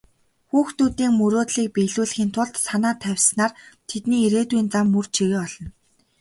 Хүүхдүүдийн 0.49 1.13
мөрөөдлийг 1.19 1.69
биелүүлэхийн 1.75 2.29
тулд 2.35 2.55
санаа 2.65 2.93
тавьснаар 3.03 3.51
тэдний 3.89 4.21
ирээдүйн 4.25 4.67
зам 4.73 4.85
мөр 4.93 5.05
чигээ 5.15 5.39
олно. 5.45 5.67